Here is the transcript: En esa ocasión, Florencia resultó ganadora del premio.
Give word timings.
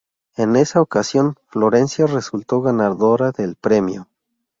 En 0.35 0.55
esa 0.55 0.81
ocasión, 0.81 1.35
Florencia 1.49 2.07
resultó 2.07 2.59
ganadora 2.61 3.29
del 3.31 3.55
premio. 3.55 4.07